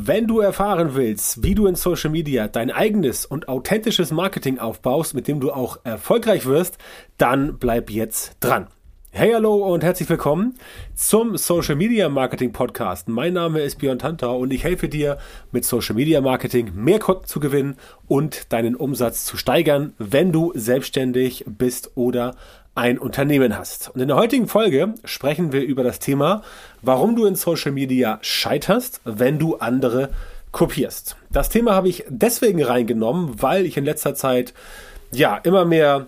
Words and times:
Wenn 0.00 0.28
du 0.28 0.38
erfahren 0.38 0.94
willst, 0.94 1.42
wie 1.42 1.56
du 1.56 1.66
in 1.66 1.74
Social 1.74 2.10
Media 2.10 2.46
dein 2.46 2.70
eigenes 2.70 3.26
und 3.26 3.48
authentisches 3.48 4.12
Marketing 4.12 4.60
aufbaust, 4.60 5.12
mit 5.12 5.26
dem 5.26 5.40
du 5.40 5.50
auch 5.50 5.80
erfolgreich 5.82 6.46
wirst, 6.46 6.78
dann 7.16 7.58
bleib 7.58 7.90
jetzt 7.90 8.36
dran. 8.38 8.68
Hey, 9.10 9.32
hallo 9.32 9.56
und 9.74 9.82
herzlich 9.82 10.08
willkommen 10.08 10.54
zum 10.94 11.36
Social 11.36 11.74
Media 11.74 12.08
Marketing 12.08 12.52
Podcast. 12.52 13.08
Mein 13.08 13.32
Name 13.32 13.58
ist 13.62 13.80
Björn 13.80 13.98
Tantau 13.98 14.38
und 14.38 14.52
ich 14.52 14.62
helfe 14.62 14.88
dir 14.88 15.18
mit 15.50 15.64
Social 15.64 15.96
Media 15.96 16.20
Marketing 16.20 16.70
mehr 16.76 17.00
Kunden 17.00 17.24
zu 17.24 17.40
gewinnen 17.40 17.74
und 18.06 18.52
deinen 18.52 18.76
Umsatz 18.76 19.24
zu 19.24 19.36
steigern, 19.36 19.94
wenn 19.98 20.30
du 20.30 20.52
selbstständig 20.54 21.44
bist 21.48 21.90
oder 21.96 22.36
ein 22.78 22.96
Unternehmen 22.96 23.58
hast. 23.58 23.90
Und 23.92 24.00
in 24.00 24.06
der 24.06 24.16
heutigen 24.16 24.46
Folge 24.46 24.94
sprechen 25.04 25.52
wir 25.52 25.62
über 25.62 25.82
das 25.82 25.98
Thema, 25.98 26.42
warum 26.80 27.16
du 27.16 27.26
in 27.26 27.34
Social 27.34 27.72
Media 27.72 28.20
scheiterst, 28.22 29.00
wenn 29.04 29.40
du 29.40 29.56
andere 29.56 30.10
kopierst. 30.52 31.16
Das 31.28 31.48
Thema 31.48 31.74
habe 31.74 31.88
ich 31.88 32.04
deswegen 32.08 32.62
reingenommen, 32.62 33.42
weil 33.42 33.66
ich 33.66 33.76
in 33.76 33.84
letzter 33.84 34.14
Zeit 34.14 34.54
ja 35.10 35.36
immer 35.38 35.64
mehr 35.64 36.06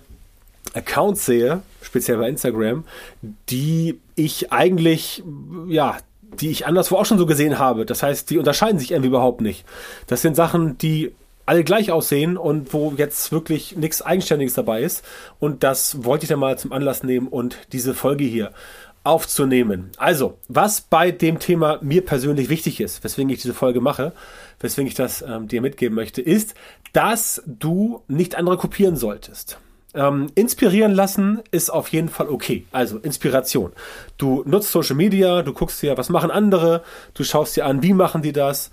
Accounts 0.72 1.26
sehe, 1.26 1.60
speziell 1.82 2.18
bei 2.18 2.28
Instagram, 2.28 2.84
die 3.48 3.98
ich 4.14 4.52
eigentlich 4.52 5.24
ja 5.66 5.98
die 6.40 6.50
ich 6.50 6.64
anderswo 6.64 6.96
auch 6.96 7.06
schon 7.06 7.18
so 7.18 7.26
gesehen 7.26 7.58
habe. 7.58 7.84
Das 7.84 8.04
heißt, 8.04 8.30
die 8.30 8.38
unterscheiden 8.38 8.78
sich 8.78 8.92
irgendwie 8.92 9.08
überhaupt 9.08 9.40
nicht. 9.40 9.64
Das 10.06 10.22
sind 10.22 10.36
Sachen, 10.36 10.78
die 10.78 11.12
alle 11.50 11.64
gleich 11.64 11.90
aussehen 11.90 12.36
und 12.36 12.72
wo 12.72 12.94
jetzt 12.96 13.32
wirklich 13.32 13.74
nichts 13.74 14.02
Eigenständiges 14.02 14.54
dabei 14.54 14.82
ist. 14.82 15.04
Und 15.40 15.64
das 15.64 16.04
wollte 16.04 16.24
ich 16.24 16.28
dann 16.28 16.38
mal 16.38 16.56
zum 16.56 16.72
Anlass 16.72 17.02
nehmen 17.02 17.26
und 17.26 17.58
diese 17.72 17.92
Folge 17.92 18.22
hier 18.22 18.52
aufzunehmen. 19.02 19.90
Also, 19.96 20.38
was 20.46 20.80
bei 20.80 21.10
dem 21.10 21.40
Thema 21.40 21.80
mir 21.82 22.04
persönlich 22.04 22.50
wichtig 22.50 22.80
ist, 22.80 23.02
weswegen 23.02 23.30
ich 23.30 23.42
diese 23.42 23.52
Folge 23.52 23.80
mache, 23.80 24.12
weswegen 24.60 24.86
ich 24.86 24.94
das 24.94 25.22
ähm, 25.22 25.48
dir 25.48 25.60
mitgeben 25.60 25.96
möchte, 25.96 26.22
ist, 26.22 26.54
dass 26.92 27.42
du 27.46 28.04
nicht 28.06 28.36
andere 28.36 28.56
kopieren 28.56 28.94
solltest. 28.94 29.58
Ähm, 29.92 30.30
inspirieren 30.36 30.92
lassen 30.92 31.40
ist 31.50 31.70
auf 31.70 31.88
jeden 31.88 32.10
Fall 32.10 32.28
okay. 32.28 32.64
Also 32.70 32.98
Inspiration. 32.98 33.72
Du 34.18 34.44
nutzt 34.46 34.70
Social 34.70 34.94
Media, 34.94 35.42
du 35.42 35.52
guckst 35.52 35.82
dir, 35.82 35.98
was 35.98 36.10
machen 36.10 36.30
andere, 36.30 36.84
du 37.14 37.24
schaust 37.24 37.56
dir 37.56 37.66
an, 37.66 37.82
wie 37.82 37.92
machen 37.92 38.22
die 38.22 38.32
das, 38.32 38.70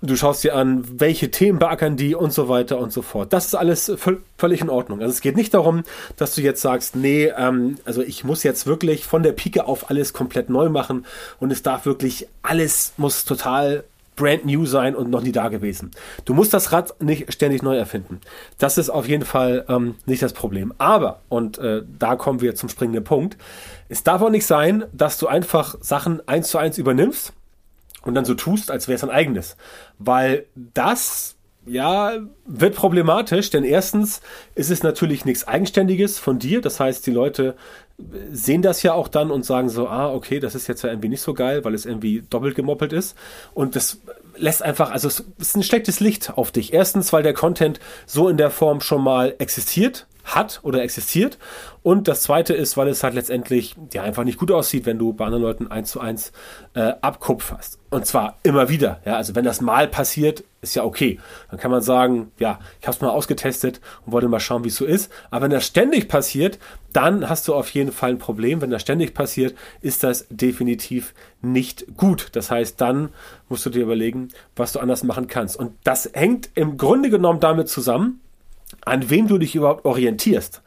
Du 0.00 0.14
schaust 0.14 0.44
dir 0.44 0.54
an, 0.54 0.84
welche 1.00 1.30
Themen 1.32 1.58
beackern 1.58 1.96
die 1.96 2.14
und 2.14 2.32
so 2.32 2.48
weiter 2.48 2.78
und 2.78 2.92
so 2.92 3.02
fort. 3.02 3.32
Das 3.32 3.46
ist 3.46 3.54
alles 3.56 3.92
völlig 4.36 4.60
in 4.60 4.70
Ordnung. 4.70 5.00
Also 5.00 5.10
es 5.10 5.20
geht 5.20 5.36
nicht 5.36 5.52
darum, 5.54 5.82
dass 6.16 6.36
du 6.36 6.40
jetzt 6.40 6.62
sagst, 6.62 6.94
nee, 6.94 7.32
ähm, 7.36 7.78
also 7.84 8.02
ich 8.02 8.22
muss 8.22 8.44
jetzt 8.44 8.66
wirklich 8.66 9.04
von 9.04 9.24
der 9.24 9.32
Pike 9.32 9.66
auf 9.66 9.90
alles 9.90 10.12
komplett 10.12 10.50
neu 10.50 10.68
machen 10.68 11.04
und 11.40 11.50
es 11.50 11.62
darf 11.62 11.84
wirklich, 11.84 12.28
alles 12.42 12.92
muss 12.96 13.24
total 13.24 13.82
brand 14.14 14.44
new 14.44 14.66
sein 14.66 14.94
und 14.94 15.10
noch 15.10 15.22
nie 15.22 15.32
da 15.32 15.48
gewesen. 15.48 15.90
Du 16.24 16.34
musst 16.34 16.52
das 16.52 16.72
Rad 16.72 17.00
nicht 17.00 17.32
ständig 17.32 17.62
neu 17.62 17.76
erfinden. 17.76 18.20
Das 18.58 18.76
ist 18.76 18.90
auf 18.90 19.08
jeden 19.08 19.24
Fall 19.24 19.64
ähm, 19.68 19.94
nicht 20.06 20.22
das 20.22 20.32
Problem. 20.32 20.74
Aber, 20.78 21.20
und 21.28 21.58
äh, 21.58 21.82
da 21.98 22.16
kommen 22.16 22.40
wir 22.40 22.54
zum 22.54 22.68
springenden 22.68 23.04
Punkt, 23.04 23.36
es 23.88 24.02
darf 24.02 24.20
auch 24.20 24.30
nicht 24.30 24.46
sein, 24.46 24.84
dass 24.92 25.18
du 25.18 25.28
einfach 25.28 25.76
Sachen 25.80 26.26
eins 26.28 26.48
zu 26.48 26.58
eins 26.58 26.78
übernimmst 26.78 27.32
und 28.08 28.14
dann 28.14 28.24
so 28.24 28.34
tust, 28.34 28.70
als 28.70 28.88
wäre 28.88 28.96
es 28.96 29.04
ein 29.04 29.10
eigenes. 29.10 29.56
Weil 29.98 30.46
das 30.54 31.36
ja, 31.66 32.18
wird 32.46 32.74
problematisch, 32.74 33.50
denn 33.50 33.64
erstens 33.64 34.22
ist 34.54 34.70
es 34.70 34.82
natürlich 34.82 35.24
nichts 35.24 35.46
Eigenständiges 35.46 36.18
von 36.18 36.38
dir. 36.38 36.60
Das 36.60 36.80
heißt, 36.80 37.06
die 37.06 37.10
Leute 37.10 37.54
sehen 38.30 38.62
das 38.62 38.82
ja 38.82 38.94
auch 38.94 39.08
dann 39.08 39.30
und 39.30 39.44
sagen 39.44 39.68
so, 39.68 39.88
ah, 39.88 40.12
okay, 40.12 40.40
das 40.40 40.54
ist 40.54 40.66
jetzt 40.66 40.82
ja 40.82 40.90
irgendwie 40.90 41.08
nicht 41.08 41.20
so 41.20 41.34
geil, 41.34 41.64
weil 41.64 41.74
es 41.74 41.84
irgendwie 41.84 42.22
doppelt 42.30 42.54
gemoppelt 42.54 42.92
ist. 42.92 43.16
Und 43.54 43.76
das 43.76 44.00
lässt 44.36 44.62
einfach, 44.62 44.90
also 44.90 45.08
es 45.08 45.24
ist 45.38 45.56
ein 45.56 45.62
schlechtes 45.62 46.00
Licht 46.00 46.32
auf 46.36 46.50
dich. 46.50 46.72
Erstens, 46.72 47.12
weil 47.12 47.22
der 47.22 47.34
Content 47.34 47.80
so 48.06 48.28
in 48.28 48.36
der 48.36 48.50
Form 48.50 48.80
schon 48.80 49.02
mal 49.02 49.34
existiert 49.38 50.06
hat 50.34 50.60
oder 50.62 50.82
existiert. 50.82 51.38
Und 51.82 52.08
das 52.08 52.22
zweite 52.22 52.54
ist, 52.54 52.76
weil 52.76 52.88
es 52.88 53.02
halt 53.02 53.14
letztendlich 53.14 53.74
ja 53.92 54.02
einfach 54.02 54.24
nicht 54.24 54.38
gut 54.38 54.50
aussieht, 54.50 54.86
wenn 54.86 54.98
du 54.98 55.12
bei 55.12 55.24
anderen 55.24 55.42
Leuten 55.42 55.66
eins 55.68 55.90
zu 55.90 56.00
eins 56.00 56.32
äh, 56.74 56.92
abkupferst. 57.00 57.78
Und 57.90 58.04
zwar 58.04 58.38
immer 58.42 58.68
wieder. 58.68 59.00
Ja, 59.06 59.16
also 59.16 59.34
wenn 59.34 59.44
das 59.44 59.60
mal 59.60 59.88
passiert, 59.88 60.44
ist 60.60 60.74
ja 60.74 60.84
okay. 60.84 61.18
Dann 61.50 61.58
kann 61.58 61.70
man 61.70 61.80
sagen, 61.80 62.32
ja, 62.38 62.58
ich 62.80 62.86
habe 62.86 62.94
es 62.94 63.00
mal 63.00 63.08
ausgetestet 63.08 63.80
und 64.04 64.12
wollte 64.12 64.28
mal 64.28 64.40
schauen, 64.40 64.64
wie 64.64 64.68
es 64.68 64.76
so 64.76 64.84
ist. 64.84 65.10
Aber 65.30 65.44
wenn 65.44 65.50
das 65.50 65.66
ständig 65.66 66.08
passiert, 66.08 66.58
dann 66.92 67.28
hast 67.28 67.48
du 67.48 67.54
auf 67.54 67.70
jeden 67.70 67.92
Fall 67.92 68.10
ein 68.10 68.18
Problem. 68.18 68.60
Wenn 68.60 68.70
das 68.70 68.82
ständig 68.82 69.14
passiert, 69.14 69.54
ist 69.80 70.04
das 70.04 70.26
definitiv 70.28 71.14
nicht 71.40 71.86
gut. 71.96 72.28
Das 72.32 72.50
heißt, 72.50 72.80
dann 72.80 73.10
musst 73.48 73.64
du 73.64 73.70
dir 73.70 73.82
überlegen, 73.82 74.28
was 74.56 74.72
du 74.72 74.80
anders 74.80 75.04
machen 75.04 75.28
kannst. 75.28 75.56
Und 75.56 75.72
das 75.84 76.10
hängt 76.12 76.50
im 76.54 76.76
Grunde 76.76 77.08
genommen 77.08 77.40
damit 77.40 77.68
zusammen, 77.68 78.20
an 78.84 79.10
wem 79.10 79.28
du 79.28 79.38
dich 79.38 79.54
überhaupt 79.54 79.84
orientierst. 79.84 80.62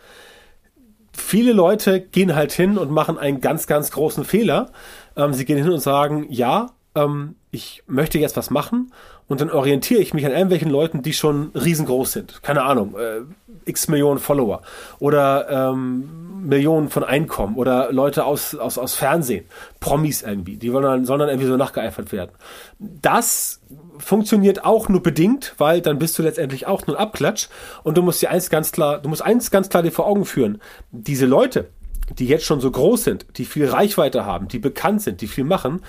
Viele 1.14 1.54
Leute 1.54 2.02
gehen 2.02 2.36
halt 2.36 2.52
hin 2.52 2.78
und 2.78 2.92
machen 2.92 3.18
einen 3.18 3.42
ganz, 3.42 3.68
ganz 3.68 3.92
großen 3.92 4.24
Fehler. 4.24 4.72
Ähm, 5.16 5.34
sie 5.34 5.46
gehen 5.46 5.58
hin 5.58 5.70
und 5.70 5.80
sagen, 5.80 6.26
ja, 6.30 6.72
ähm, 6.96 7.36
ich 7.52 7.84
möchte 7.88 8.18
jetzt 8.18 8.38
was 8.38 8.50
machen 8.50 8.92
und 9.32 9.42
dann 9.42 9.50
orientiere 9.50 10.02
ich 10.02 10.14
mich 10.14 10.26
an 10.26 10.32
irgendwelchen 10.32 10.70
Leuten, 10.70 11.02
die 11.02 11.14
schon 11.14 11.52
riesengroß 11.56 12.12
sind. 12.12 12.44
Keine 12.44 12.64
Ahnung, 12.64 12.96
äh, 12.98 13.22
x 13.66 13.88
Millionen 13.88 14.20
Follower 14.20 14.62
oder 15.00 15.72
ähm, 15.72 16.48
Millionen 16.48 16.90
von 16.90 17.04
Einkommen 17.04 17.56
oder 17.56 17.92
Leute 17.92 18.26
aus, 18.26 18.56
aus, 18.56 18.78
aus 18.78 18.96
Fernsehen, 18.96 19.46
Promis 19.80 20.22
irgendwie, 20.24 20.58
die 20.58 20.74
wollen 20.74 20.84
dann, 20.84 21.06
sollen 21.06 21.20
dann 21.20 21.30
irgendwie 21.30 21.48
so 21.48 21.58
nachgeeifert 21.58 22.12
werden. 22.12 22.32
Das 22.80 23.62
funktioniert 24.00 24.66
auch 24.66 24.90
nur 24.90 25.04
bedingt, 25.04 25.54
weil 25.58 25.82
dann 25.82 26.00
bist 26.00 26.18
du 26.18 26.24
letztendlich 26.24 26.68
auch 26.68 26.88
nur 26.88 26.98
ein 26.98 27.02
Abklatsch 27.02 27.48
und 27.84 27.98
du 27.98 28.02
musst 28.02 28.22
dir 28.22 28.32
eins 28.32 28.50
ganz 28.50 28.72
klar, 28.72 29.00
du 29.00 29.10
musst 29.10 29.22
eins 29.22 29.52
ganz 29.52 29.70
klar 29.70 29.84
dir 29.84 29.92
vor 29.92 30.08
Augen 30.08 30.26
führen. 30.26 30.60
Diese 30.92 31.26
Leute, 31.26 31.70
die 32.18 32.26
jetzt 32.26 32.46
schon 32.46 32.60
so 32.60 32.72
groß 32.72 33.04
sind, 33.04 33.26
die 33.38 33.46
viel 33.46 33.68
Reichweite 33.68 34.26
haben, 34.26 34.48
die 34.48 34.60
bekannt 34.60 35.04
sind, 35.04 35.22
die 35.22 35.28
viel 35.28 35.46
machen, 35.46 35.82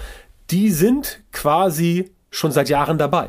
die 0.50 0.70
sind 0.70 1.20
quasi 1.32 2.10
schon 2.32 2.50
seit 2.50 2.68
Jahren 2.68 2.98
dabei. 2.98 3.28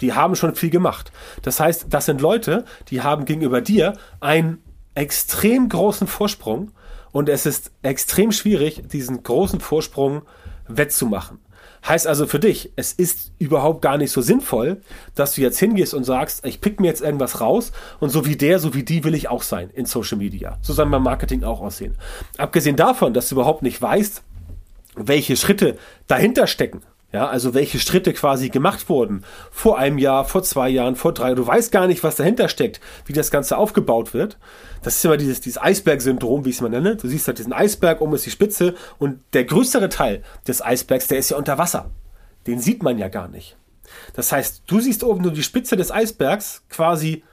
Die 0.00 0.14
haben 0.14 0.34
schon 0.34 0.56
viel 0.56 0.70
gemacht. 0.70 1.12
Das 1.42 1.60
heißt, 1.60 1.86
das 1.90 2.06
sind 2.06 2.20
Leute, 2.20 2.64
die 2.88 3.02
haben 3.02 3.24
gegenüber 3.24 3.60
dir 3.60 3.92
einen 4.18 4.58
extrem 4.96 5.68
großen 5.68 6.08
Vorsprung 6.08 6.72
und 7.12 7.28
es 7.28 7.46
ist 7.46 7.70
extrem 7.82 8.32
schwierig, 8.32 8.82
diesen 8.88 9.22
großen 9.22 9.60
Vorsprung 9.60 10.22
wettzumachen. 10.66 11.38
Heißt 11.86 12.06
also 12.06 12.26
für 12.26 12.38
dich, 12.38 12.72
es 12.76 12.92
ist 12.92 13.32
überhaupt 13.38 13.82
gar 13.82 13.98
nicht 13.98 14.12
so 14.12 14.20
sinnvoll, 14.20 14.80
dass 15.14 15.34
du 15.34 15.40
jetzt 15.40 15.58
hingehst 15.58 15.94
und 15.94 16.04
sagst, 16.04 16.46
ich 16.46 16.60
pick 16.60 16.80
mir 16.80 16.86
jetzt 16.86 17.02
irgendwas 17.02 17.40
raus 17.40 17.72
und 17.98 18.10
so 18.10 18.24
wie 18.24 18.36
der, 18.36 18.60
so 18.60 18.72
wie 18.74 18.84
die 18.84 19.02
will 19.02 19.14
ich 19.14 19.28
auch 19.28 19.42
sein 19.42 19.68
in 19.70 19.84
Social 19.84 20.18
Media. 20.18 20.58
So 20.62 20.72
soll 20.72 20.86
mein 20.86 21.02
Marketing 21.02 21.42
auch 21.42 21.60
aussehen. 21.60 21.96
Abgesehen 22.38 22.76
davon, 22.76 23.14
dass 23.14 23.28
du 23.28 23.34
überhaupt 23.34 23.62
nicht 23.62 23.82
weißt, 23.82 24.22
welche 24.94 25.36
Schritte 25.36 25.76
dahinter 26.06 26.46
stecken. 26.46 26.82
Ja, 27.12 27.28
also 27.28 27.52
welche 27.52 27.78
Schritte 27.78 28.14
quasi 28.14 28.48
gemacht 28.48 28.88
wurden 28.88 29.24
vor 29.50 29.76
einem 29.76 29.98
Jahr, 29.98 30.24
vor 30.24 30.42
zwei 30.42 30.70
Jahren, 30.70 30.96
vor 30.96 31.12
drei. 31.12 31.34
Du 31.34 31.46
weißt 31.46 31.70
gar 31.70 31.86
nicht, 31.86 32.02
was 32.02 32.16
dahinter 32.16 32.48
steckt, 32.48 32.80
wie 33.04 33.12
das 33.12 33.30
Ganze 33.30 33.58
aufgebaut 33.58 34.14
wird. 34.14 34.38
Das 34.82 34.96
ist 34.96 35.04
immer 35.04 35.18
dieses, 35.18 35.42
dieses 35.42 35.60
Eisberg-Syndrom, 35.60 36.46
wie 36.46 36.50
ich 36.50 36.56
es 36.56 36.62
mal 36.62 36.70
nenne. 36.70 36.96
Du 36.96 37.08
siehst 37.08 37.26
halt 37.26 37.38
diesen 37.38 37.52
Eisberg, 37.52 38.00
oben 38.00 38.14
ist 38.14 38.24
die 38.24 38.30
Spitze 38.30 38.74
und 38.98 39.20
der 39.34 39.44
größere 39.44 39.90
Teil 39.90 40.22
des 40.48 40.62
Eisbergs, 40.62 41.06
der 41.08 41.18
ist 41.18 41.30
ja 41.30 41.36
unter 41.36 41.58
Wasser. 41.58 41.90
Den 42.46 42.58
sieht 42.58 42.82
man 42.82 42.96
ja 42.96 43.08
gar 43.08 43.28
nicht. 43.28 43.56
Das 44.14 44.32
heißt, 44.32 44.62
du 44.66 44.80
siehst 44.80 45.04
oben 45.04 45.22
nur 45.22 45.32
die 45.32 45.42
Spitze 45.42 45.76
des 45.76 45.90
Eisbergs, 45.90 46.62
quasi 46.70 47.24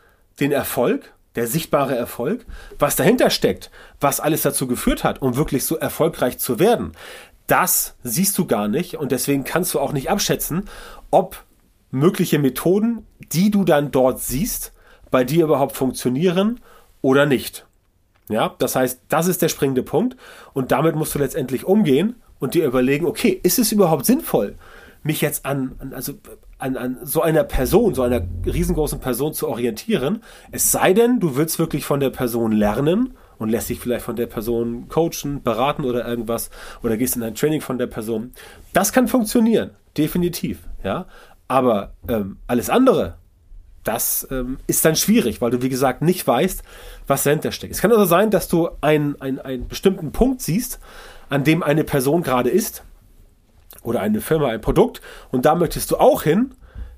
den 0.41 0.51
Erfolg, 0.51 1.13
der 1.35 1.47
sichtbare 1.47 1.95
Erfolg, 1.95 2.45
was 2.79 2.97
dahinter 2.97 3.29
steckt, 3.29 3.71
was 4.01 4.19
alles 4.19 4.41
dazu 4.41 4.67
geführt 4.67 5.05
hat, 5.05 5.21
um 5.21 5.37
wirklich 5.37 5.63
so 5.63 5.77
erfolgreich 5.77 6.37
zu 6.37 6.59
werden 6.59 6.91
das 7.49 7.95
siehst 8.03 8.37
du 8.37 8.45
gar 8.45 8.67
nicht 8.67 8.95
und 8.95 9.11
deswegen 9.11 9.43
kannst 9.43 9.73
du 9.73 9.79
auch 9.79 9.91
nicht 9.91 10.09
abschätzen, 10.09 10.63
ob 11.11 11.43
mögliche 11.91 12.39
Methoden, 12.39 13.05
die 13.31 13.51
du 13.51 13.63
dann 13.63 13.91
dort 13.91 14.21
siehst, 14.21 14.73
bei 15.11 15.23
dir 15.23 15.45
überhaupt 15.45 15.75
funktionieren 15.75 16.59
oder 17.01 17.25
nicht. 17.25 17.65
Ja, 18.29 18.53
das 18.59 18.75
heißt, 18.75 19.01
das 19.09 19.27
ist 19.27 19.41
der 19.41 19.49
springende 19.49 19.81
Punkt 19.81 20.15
und 20.53 20.71
damit 20.71 20.95
musst 20.95 21.15
du 21.15 21.19
letztendlich 21.19 21.65
umgehen 21.65 22.15
und 22.37 22.53
dir 22.53 22.65
überlegen, 22.65 23.07
okay, 23.07 23.39
ist 23.41 23.57
es 23.57 23.71
überhaupt 23.71 24.05
sinnvoll, 24.05 24.55
mich 25.01 25.21
jetzt 25.21 25.45
an, 25.45 25.75
an 25.79 25.93
also 25.93 26.13
an, 26.59 26.77
an 26.77 26.97
so 27.03 27.21
einer 27.21 27.43
Person, 27.43 27.95
so 27.95 28.03
einer 28.03 28.21
riesengroßen 28.45 28.99
Person 28.99 29.33
zu 29.33 29.47
orientieren, 29.47 30.21
es 30.51 30.71
sei 30.71 30.93
denn, 30.93 31.19
du 31.19 31.35
willst 31.37 31.57
wirklich 31.57 31.85
von 31.85 31.99
der 31.99 32.09
Person 32.11 32.51
lernen 32.51 33.15
und 33.39 33.49
lässt 33.49 33.67
sich 33.67 33.79
vielleicht 33.79 34.05
von 34.05 34.15
der 34.15 34.27
Person 34.27 34.87
coachen, 34.89 35.41
beraten 35.41 35.85
oder 35.85 36.07
irgendwas 36.07 36.51
oder 36.83 36.97
gehst 36.97 37.15
in 37.15 37.23
ein 37.23 37.33
Training 37.33 37.61
von 37.61 37.79
der 37.79 37.87
Person. 37.87 38.33
Das 38.73 38.93
kann 38.93 39.07
funktionieren, 39.07 39.71
definitiv, 39.97 40.59
ja. 40.83 41.07
Aber 41.47 41.93
ähm, 42.07 42.37
alles 42.45 42.69
andere, 42.69 43.15
das 43.83 44.27
ähm, 44.29 44.59
ist 44.67 44.85
dann 44.85 44.95
schwierig, 44.95 45.41
weil 45.41 45.49
du, 45.49 45.63
wie 45.63 45.69
gesagt, 45.69 46.03
nicht 46.03 46.27
weißt, 46.27 46.61
was 47.07 47.23
dahinter 47.23 47.51
steckt. 47.51 47.73
Es 47.73 47.81
kann 47.81 47.91
also 47.91 48.05
sein, 48.05 48.29
dass 48.29 48.47
du 48.47 48.69
einen, 48.81 49.19
einen, 49.19 49.39
einen 49.39 49.67
bestimmten 49.67 50.11
Punkt 50.11 50.41
siehst, 50.41 50.79
an 51.29 51.43
dem 51.43 51.63
eine 51.63 51.83
Person 51.83 52.21
gerade 52.21 52.49
ist 52.49 52.83
oder 53.81 54.01
eine 54.01 54.21
Firma, 54.21 54.49
ein 54.49 54.61
Produkt 54.61 55.01
und 55.31 55.45
da 55.45 55.55
möchtest 55.55 55.89
du 55.91 55.97
auch 55.97 56.23
hin, 56.23 56.53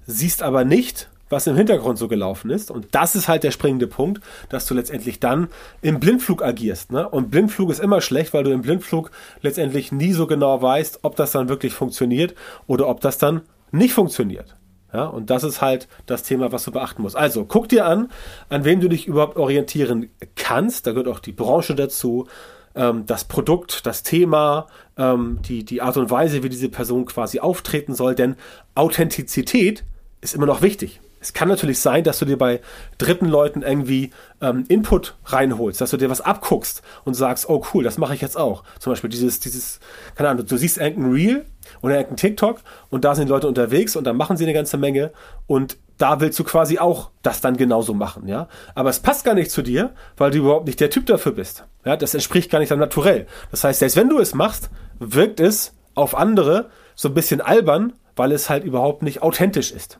siehst 0.08 0.42
aber 0.42 0.66
nicht, 0.66 1.11
was 1.32 1.48
im 1.48 1.56
Hintergrund 1.56 1.98
so 1.98 2.08
gelaufen 2.08 2.50
ist. 2.50 2.72
Und 2.72 2.88
das 2.92 3.16
ist 3.16 3.28
halt 3.28 3.44
der 3.44 3.52
springende 3.52 3.88
Punkt, 3.88 4.22
dass 4.50 4.66
du 4.66 4.74
letztendlich 4.74 5.20
dann 5.20 5.48
im 5.82 6.00
Blindflug 6.00 6.44
agierst. 6.44 6.92
Ne? 6.92 7.08
Und 7.08 7.32
Blindflug 7.32 7.70
ist 7.70 7.80
immer 7.80 8.02
schlecht, 8.02 8.34
weil 8.34 8.44
du 8.44 8.52
im 8.52 8.62
Blindflug 8.62 9.12
letztendlich 9.42 9.92
nie 9.92 10.14
so 10.14 10.28
genau 10.28 10.62
weißt, 10.62 11.00
ob 11.04 11.16
das 11.16 11.32
dann 11.32 11.50
wirklich 11.50 11.74
funktioniert 11.74 12.36
oder 12.68 12.88
ob 12.88 13.02
das 13.02 13.18
dann 13.18 13.42
nicht 13.72 13.94
funktioniert. 13.94 14.56
Ja, 14.94 15.06
und 15.06 15.30
das 15.30 15.46
ist 15.46 15.62
halt 15.62 15.88
das 16.06 16.24
Thema, 16.24 16.52
was 16.52 16.66
du 16.66 16.72
beachten 16.72 17.02
musst. 17.02 17.16
Also, 17.16 17.46
guck 17.46 17.70
dir 17.70 17.86
an, 17.86 18.10
an 18.50 18.66
wem 18.66 18.82
du 18.82 18.90
dich 18.90 19.08
überhaupt 19.08 19.38
orientieren 19.38 20.10
kannst. 20.36 20.86
Da 20.86 20.92
gehört 20.92 21.08
auch 21.08 21.20
die 21.20 21.32
Branche 21.32 21.76
dazu, 21.76 22.28
ähm, 22.76 23.06
das 23.06 23.24
Produkt, 23.24 23.86
das 23.86 24.04
Thema, 24.04 24.68
ähm, 24.98 25.40
die, 25.48 25.64
die 25.64 25.82
Art 25.82 25.96
und 25.96 26.10
Weise, 26.10 26.44
wie 26.44 26.50
diese 26.50 26.68
Person 26.68 27.06
quasi 27.06 27.40
auftreten 27.40 27.96
soll. 27.96 28.16
Denn 28.16 28.36
Authentizität 28.76 29.86
ist 30.20 30.36
immer 30.36 30.46
noch 30.46 30.62
wichtig. 30.62 31.00
Es 31.22 31.34
kann 31.34 31.48
natürlich 31.48 31.80
sein, 31.80 32.04
dass 32.04 32.20
du 32.20 32.26
dir 32.26 32.38
bei 32.38 32.62
dritten 32.98 33.28
Leuten 33.28 33.62
irgendwie 33.62 34.10
ähm, 34.42 34.66
Input 34.68 35.16
reinholst, 35.26 35.80
dass 35.80 35.92
du 35.92 35.98
dir 35.98 36.10
was 36.10 36.20
abguckst 36.20 36.82
und 37.06 37.14
sagst, 37.14 37.48
oh 37.48 37.64
cool, 37.74 37.84
das 37.84 38.00
mache 38.00 38.16
ich 38.16 38.22
jetzt 38.22 38.38
auch. 38.38 38.64
Zum 38.80 38.92
Beispiel 38.92 39.10
dieses, 39.10 39.40
dieses, 39.40 39.80
keine 40.16 40.30
Ahnung, 40.30 40.48
du 40.48 40.58
siehst 40.58 40.80
irgendein 40.80 41.12
Reel 41.12 41.46
oder 41.82 41.96
irgendein 41.96 42.18
TikTok 42.18 42.62
und 42.90 43.06
da 43.06 43.14
sind 43.14 43.30
Leute 43.30 43.48
unterwegs 43.48 43.96
und 43.96 44.04
dann 44.04 44.18
machen 44.18 44.36
sie 44.36 44.46
eine 44.46 44.54
ganze 44.54 44.78
Menge 44.78 45.12
und 45.46 45.78
da 46.00 46.20
willst 46.20 46.40
du 46.40 46.44
quasi 46.44 46.80
auch 46.80 47.12
das 47.22 47.42
dann 47.42 47.58
genauso 47.58 47.94
machen, 47.94 48.28
ja. 48.28 48.48
Aber 48.74 48.90
es 48.90 49.00
passt 49.00 49.24
gar 49.24 49.36
nicht 49.36 49.52
zu 49.52 49.62
dir, 49.62 49.92
weil 50.18 50.32
du 50.32 50.40
überhaupt 50.40 50.66
nicht 50.66 50.80
der 50.80 50.90
Typ 50.90 51.06
dafür 51.06 51.34
bist. 51.34 51.66
Ja, 51.86 51.96
das 51.96 52.16
entspricht 52.16 52.50
gar 52.50 52.58
nicht 52.58 52.72
deinem 52.72 52.80
Naturell. 52.80 53.28
Das 53.52 53.64
heißt, 53.64 53.80
selbst 53.80 53.96
wenn 53.98 54.10
du 54.10 54.18
es 54.18 54.34
machst, 54.34 54.72
wirkt 54.98 55.40
es 55.40 55.76
auf 55.94 56.18
andere 56.18 56.72
so 56.96 57.10
ein 57.10 57.14
bisschen 57.14 57.42
albern, 57.42 57.94
weil 58.16 58.32
es 58.32 58.50
halt 58.50 58.64
überhaupt 58.64 59.04
nicht 59.04 59.22
authentisch 59.22 59.72
ist. 59.72 60.00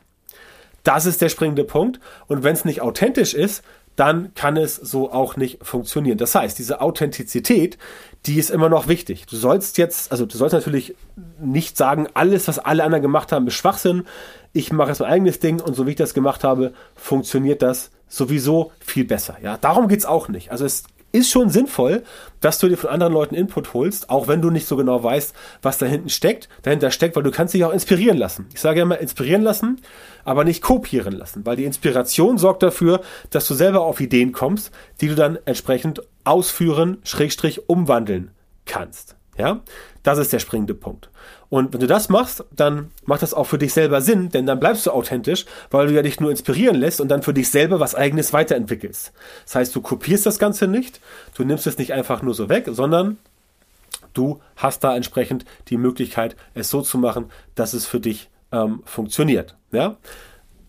Das 0.82 1.06
ist 1.06 1.20
der 1.20 1.28
springende 1.28 1.64
Punkt. 1.64 2.00
Und 2.26 2.42
wenn 2.42 2.54
es 2.54 2.64
nicht 2.64 2.80
authentisch 2.80 3.34
ist, 3.34 3.62
dann 3.96 4.32
kann 4.34 4.56
es 4.56 4.76
so 4.76 5.12
auch 5.12 5.36
nicht 5.36 5.64
funktionieren. 5.64 6.16
Das 6.16 6.34
heißt, 6.34 6.58
diese 6.58 6.80
Authentizität, 6.80 7.76
die 8.24 8.38
ist 8.38 8.50
immer 8.50 8.68
noch 8.68 8.88
wichtig. 8.88 9.26
Du 9.26 9.36
sollst 9.36 9.76
jetzt, 9.78 10.10
also 10.10 10.24
du 10.24 10.36
sollst 10.36 10.54
natürlich 10.54 10.94
nicht 11.38 11.76
sagen, 11.76 12.08
alles, 12.14 12.48
was 12.48 12.58
alle 12.58 12.84
anderen 12.84 13.02
gemacht 13.02 13.32
haben, 13.32 13.46
ist 13.46 13.54
Schwachsinn. 13.54 14.04
Ich 14.54 14.72
mache 14.72 14.88
jetzt 14.88 15.00
mein 15.00 15.10
eigenes 15.10 15.40
Ding 15.40 15.60
und 15.60 15.74
so 15.74 15.86
wie 15.86 15.90
ich 15.90 15.96
das 15.96 16.14
gemacht 16.14 16.42
habe, 16.42 16.72
funktioniert 16.94 17.60
das 17.60 17.90
sowieso 18.08 18.72
viel 18.80 19.04
besser. 19.04 19.36
Ja, 19.42 19.58
darum 19.58 19.88
geht's 19.88 20.06
auch 20.06 20.28
nicht. 20.28 20.52
Also 20.52 20.64
es 20.64 20.84
ist 21.12 21.30
schon 21.30 21.50
sinnvoll, 21.50 22.02
dass 22.40 22.58
du 22.58 22.68
dir 22.68 22.76
von 22.76 22.90
anderen 22.90 23.12
Leuten 23.12 23.34
Input 23.34 23.74
holst, 23.74 24.10
auch 24.10 24.28
wenn 24.28 24.42
du 24.42 24.50
nicht 24.50 24.66
so 24.66 24.76
genau 24.76 25.02
weißt, 25.02 25.34
was 25.62 25.78
da 25.78 25.86
hinten 25.86 26.08
steckt, 26.08 26.48
dahinter 26.62 26.90
steckt, 26.90 27.14
weil 27.16 27.22
du 27.22 27.30
kannst 27.30 27.54
dich 27.54 27.64
auch 27.64 27.72
inspirieren 27.72 28.18
lassen. 28.18 28.46
Ich 28.52 28.60
sage 28.60 28.80
immer 28.80 28.98
inspirieren 28.98 29.42
lassen, 29.42 29.80
aber 30.24 30.44
nicht 30.44 30.62
kopieren 30.62 31.12
lassen, 31.12 31.46
weil 31.46 31.56
die 31.56 31.64
Inspiration 31.64 32.38
sorgt 32.38 32.62
dafür, 32.62 33.00
dass 33.30 33.46
du 33.46 33.54
selber 33.54 33.82
auf 33.82 34.00
Ideen 34.00 34.32
kommst, 34.32 34.72
die 35.00 35.08
du 35.08 35.14
dann 35.14 35.38
entsprechend 35.44 36.02
ausführen, 36.24 36.98
schrägstrich 37.04 37.68
umwandeln 37.68 38.30
kannst. 38.64 39.16
Ja, 39.38 39.60
das 40.02 40.18
ist 40.18 40.32
der 40.32 40.40
springende 40.40 40.74
Punkt. 40.74 41.08
Und 41.48 41.72
wenn 41.72 41.80
du 41.80 41.86
das 41.86 42.08
machst, 42.08 42.44
dann 42.50 42.90
macht 43.04 43.22
das 43.22 43.34
auch 43.34 43.44
für 43.44 43.58
dich 43.58 43.72
selber 43.72 44.00
Sinn, 44.00 44.28
denn 44.28 44.46
dann 44.46 44.60
bleibst 44.60 44.86
du 44.86 44.90
authentisch, 44.90 45.46
weil 45.70 45.86
du 45.86 45.94
ja 45.94 46.02
dich 46.02 46.20
nur 46.20 46.30
inspirieren 46.30 46.76
lässt 46.76 47.00
und 47.00 47.08
dann 47.08 47.22
für 47.22 47.34
dich 47.34 47.50
selber 47.50 47.80
was 47.80 47.94
eigenes 47.94 48.32
weiterentwickelst. 48.32 49.12
Das 49.44 49.54
heißt, 49.54 49.74
du 49.74 49.80
kopierst 49.80 50.26
das 50.26 50.38
Ganze 50.38 50.66
nicht, 50.66 51.00
du 51.34 51.44
nimmst 51.44 51.66
es 51.66 51.78
nicht 51.78 51.92
einfach 51.92 52.22
nur 52.22 52.34
so 52.34 52.48
weg, 52.48 52.68
sondern 52.70 53.16
du 54.14 54.40
hast 54.56 54.84
da 54.84 54.96
entsprechend 54.96 55.44
die 55.68 55.76
Möglichkeit, 55.76 56.36
es 56.54 56.70
so 56.70 56.82
zu 56.82 56.98
machen, 56.98 57.30
dass 57.54 57.72
es 57.72 57.86
für 57.86 58.00
dich 58.00 58.28
ähm, 58.50 58.82
funktioniert. 58.84 59.56
Ja? 59.72 59.96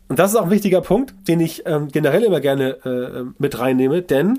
Und 0.08 0.20
das 0.20 0.32
ist 0.32 0.38
auch 0.38 0.46
ein 0.46 0.52
wichtiger 0.52 0.82
Punkt, 0.82 1.14
den 1.28 1.40
ich 1.40 1.66
ähm, 1.66 1.90
generell 1.90 2.24
immer 2.24 2.40
gerne 2.40 2.78
äh, 2.86 3.24
mit 3.38 3.58
reinnehme, 3.58 4.02
denn 4.02 4.38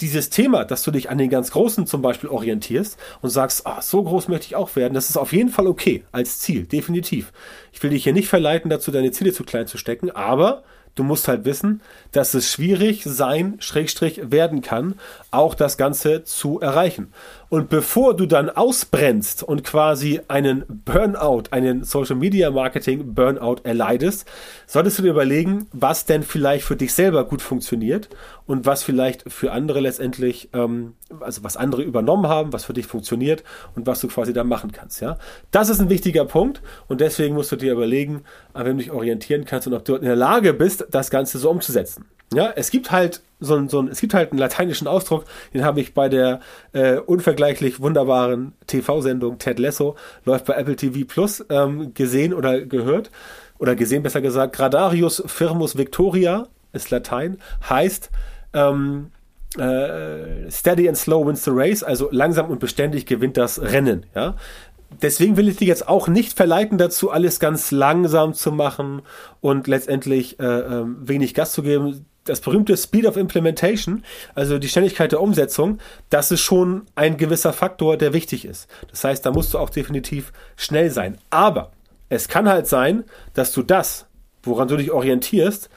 dieses 0.00 0.30
Thema, 0.30 0.64
dass 0.64 0.82
du 0.82 0.90
dich 0.90 1.10
an 1.10 1.18
den 1.18 1.30
ganz 1.30 1.50
Großen 1.50 1.86
zum 1.86 2.02
Beispiel 2.02 2.30
orientierst 2.30 2.98
und 3.20 3.30
sagst, 3.30 3.66
ah, 3.66 3.82
so 3.82 4.02
groß 4.02 4.28
möchte 4.28 4.46
ich 4.46 4.56
auch 4.56 4.74
werden, 4.76 4.94
das 4.94 5.10
ist 5.10 5.16
auf 5.16 5.32
jeden 5.32 5.50
Fall 5.50 5.66
okay 5.66 6.04
als 6.12 6.38
Ziel, 6.38 6.66
definitiv. 6.66 7.32
Ich 7.72 7.82
will 7.82 7.90
dich 7.90 8.04
hier 8.04 8.12
nicht 8.12 8.28
verleiten 8.28 8.70
dazu, 8.70 8.90
deine 8.90 9.10
Ziele 9.10 9.32
zu 9.32 9.44
klein 9.44 9.66
zu 9.66 9.78
stecken, 9.78 10.10
aber 10.10 10.62
du 10.94 11.02
musst 11.02 11.28
halt 11.28 11.44
wissen, 11.44 11.80
dass 12.12 12.34
es 12.34 12.50
schwierig 12.50 13.02
sein, 13.04 13.56
Schrägstrich 13.60 14.30
werden 14.30 14.60
kann, 14.62 14.94
auch 15.30 15.54
das 15.54 15.76
Ganze 15.76 16.24
zu 16.24 16.60
erreichen. 16.60 17.12
Und 17.48 17.68
bevor 17.68 18.16
du 18.16 18.24
dann 18.24 18.48
ausbrennst 18.48 19.42
und 19.42 19.62
quasi 19.62 20.20
einen 20.28 20.64
Burnout, 20.86 21.44
einen 21.50 21.84
Social 21.84 22.16
Media 22.16 22.50
Marketing 22.50 23.14
Burnout 23.14 23.56
erleidest, 23.64 24.26
solltest 24.66 24.98
du 24.98 25.02
dir 25.02 25.10
überlegen, 25.10 25.66
was 25.70 26.06
denn 26.06 26.22
vielleicht 26.22 26.64
für 26.64 26.76
dich 26.76 26.94
selber 26.94 27.24
gut 27.24 27.42
funktioniert 27.42 28.08
und 28.46 28.64
was 28.64 28.82
vielleicht 28.82 29.30
für 29.30 29.52
andere 29.52 29.80
letztendlich, 29.80 30.48
ähm, 30.54 30.94
also 31.20 31.44
was 31.44 31.58
andere 31.58 31.82
übernommen 31.82 32.26
haben, 32.26 32.54
was 32.54 32.64
für 32.64 32.72
dich 32.72 32.86
funktioniert 32.86 33.44
und 33.76 33.86
was 33.86 34.00
du 34.00 34.08
quasi 34.08 34.32
da 34.32 34.44
machen 34.44 34.72
kannst. 34.72 35.02
Ja, 35.02 35.18
das 35.50 35.68
ist 35.68 35.78
ein 35.78 35.90
wichtiger 35.90 36.24
Punkt 36.24 36.62
und 36.88 37.02
deswegen 37.02 37.34
musst 37.34 37.52
du 37.52 37.56
dir 37.56 37.72
überlegen, 37.72 38.22
an 38.54 38.64
wem 38.64 38.78
du 38.78 38.84
dich 38.84 38.92
orientieren 38.92 39.44
kannst 39.44 39.66
und 39.66 39.74
ob 39.74 39.84
du 39.84 39.94
in 39.94 40.04
der 40.04 40.16
Lage 40.16 40.54
bist, 40.54 40.81
das 40.90 41.10
Ganze 41.10 41.38
so 41.38 41.50
umzusetzen. 41.50 42.04
Ja, 42.34 42.50
es 42.56 42.70
gibt 42.70 42.90
halt 42.90 43.20
so 43.40 43.56
ein, 43.56 43.68
so 43.68 43.80
ein, 43.80 43.88
es 43.88 44.00
gibt 44.00 44.14
halt 44.14 44.30
einen 44.30 44.38
lateinischen 44.38 44.86
Ausdruck, 44.86 45.24
den 45.52 45.64
habe 45.64 45.80
ich 45.80 45.92
bei 45.94 46.08
der 46.08 46.40
äh, 46.72 46.96
unvergleichlich 46.96 47.80
wunderbaren 47.80 48.54
TV-Sendung 48.66 49.38
Ted 49.38 49.58
Lasso, 49.58 49.96
läuft 50.24 50.46
bei 50.46 50.54
Apple 50.54 50.76
TV 50.76 51.04
Plus, 51.06 51.44
ähm, 51.50 51.92
gesehen 51.92 52.32
oder 52.32 52.62
gehört, 52.62 53.10
oder 53.58 53.76
gesehen 53.76 54.02
besser 54.02 54.20
gesagt, 54.20 54.56
Gradarius 54.56 55.22
Firmus 55.26 55.76
Victoria 55.76 56.48
ist 56.72 56.90
Latein, 56.90 57.38
heißt 57.68 58.10
ähm, 58.54 59.10
äh, 59.58 60.50
Steady 60.50 60.88
and 60.88 60.96
slow 60.96 61.26
wins 61.26 61.44
the 61.44 61.50
race, 61.52 61.82
also 61.82 62.08
langsam 62.10 62.48
und 62.50 62.60
beständig 62.60 63.04
gewinnt 63.04 63.36
das 63.36 63.60
Rennen. 63.60 64.06
Ja, 64.14 64.36
deswegen 65.00 65.36
will 65.36 65.48
ich 65.48 65.56
dich 65.56 65.68
jetzt 65.68 65.88
auch 65.88 66.08
nicht 66.08 66.36
verleiten 66.36 66.78
dazu, 66.78 67.10
alles 67.10 67.40
ganz 67.40 67.70
langsam 67.70 68.34
zu 68.34 68.52
machen 68.52 69.02
und 69.40 69.66
letztendlich 69.66 70.38
äh, 70.40 70.44
äh, 70.44 70.84
wenig 70.86 71.34
Gas 71.34 71.52
zu 71.52 71.62
geben 71.62 72.06
das 72.24 72.40
berühmte 72.40 72.76
Speed 72.76 73.06
of 73.06 73.16
Implementation, 73.16 74.04
also 74.34 74.58
die 74.58 74.68
Schnelligkeit 74.68 75.12
der 75.12 75.20
Umsetzung, 75.20 75.78
das 76.10 76.30
ist 76.30 76.40
schon 76.40 76.82
ein 76.94 77.16
gewisser 77.16 77.52
Faktor, 77.52 77.96
der 77.96 78.12
wichtig 78.12 78.44
ist. 78.44 78.68
Das 78.90 79.04
heißt, 79.04 79.26
da 79.26 79.32
musst 79.32 79.54
du 79.54 79.58
auch 79.58 79.70
definitiv 79.70 80.32
schnell 80.56 80.90
sein. 80.90 81.18
Aber 81.30 81.72
es 82.08 82.28
kann 82.28 82.48
halt 82.48 82.68
sein, 82.68 83.04
dass 83.34 83.52
du 83.52 83.62
das, 83.62 84.06
woran 84.42 84.68
du 84.68 84.76
dich 84.76 84.92
orientierst, 84.92 85.68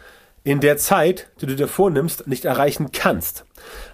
in 0.44 0.60
der 0.60 0.78
Zeit, 0.78 1.30
die 1.42 1.48
du 1.48 1.56
dir 1.56 1.68
vornimmst, 1.68 2.28
nicht 2.28 2.46
erreichen 2.46 2.92
kannst. 2.92 3.46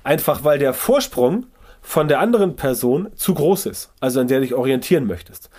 Einfach 0.03 0.43
weil 0.43 0.59
der 0.59 0.73
Vorsprung 0.73 1.45
von 1.81 2.07
der 2.07 2.19
anderen 2.19 2.55
Person 2.55 3.09
zu 3.15 3.33
groß 3.33 3.65
ist, 3.65 3.91
also 3.99 4.19
an 4.19 4.27
der 4.27 4.39
du 4.39 4.45
dich 4.45 4.53
orientieren 4.53 5.07
möchtest 5.07 5.49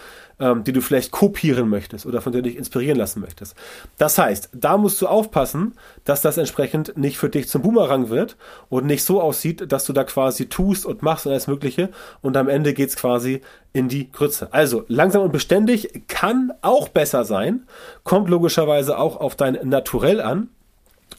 ähm, 0.43 0.65
die 0.65 0.73
du 0.73 0.81
vielleicht 0.81 1.13
kopieren 1.13 1.69
möchtest 1.69 2.05
oder 2.05 2.21
von 2.21 2.33
der 2.33 2.43
du 2.43 2.49
dich 2.49 2.59
inspirieren 2.59 2.99
lassen 2.99 3.21
möchtest. 3.21 3.55
Das 3.97 4.19
heißt, 4.19 4.51
da 4.53 4.77
musst 4.77 5.01
du 5.01 5.07
aufpassen, 5.07 5.75
dass 6.05 6.21
das 6.21 6.37
entsprechend 6.37 6.99
nicht 6.99 7.17
für 7.17 7.29
dich 7.29 7.49
zum 7.49 7.63
Boomerang 7.63 8.11
wird 8.11 8.37
und 8.69 8.85
nicht 8.85 9.05
so 9.05 9.21
aussieht, 9.21 9.71
dass 9.71 9.85
du 9.85 9.93
da 9.93 10.05
quasi 10.05 10.49
tust 10.49 10.85
und 10.85 11.03
machst 11.03 11.27
und 11.27 11.33
alles 11.33 11.47
Mögliche 11.47 11.91
und 12.21 12.37
am 12.37 12.49
Ende 12.49 12.75
geht's 12.75 12.97
quasi 12.97 13.41
in 13.73 13.89
die 13.89 14.11
Grütze. 14.11 14.53
Also 14.53 14.85
langsam 14.89 15.23
und 15.23 15.33
beständig 15.33 16.09
kann 16.09 16.53
auch 16.61 16.89
besser 16.89 17.25
sein, 17.25 17.67
kommt 18.03 18.29
logischerweise 18.29 18.99
auch 18.99 19.17
auf 19.17 19.37
dein 19.37 19.59
Naturell 19.63 20.21
an. 20.21 20.49